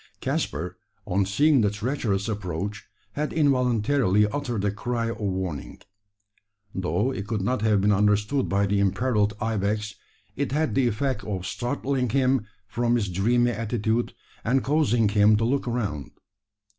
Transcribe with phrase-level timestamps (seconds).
[0.19, 5.79] Caspar, on seeing the treacherous approach, had involuntarily uttered a cry of warning.
[6.73, 9.93] Though it could not have been understood by the imperilled ibex,
[10.35, 15.45] it had the effect of startling him from his dreamy attitude, and causing him to
[15.45, 16.09] look around.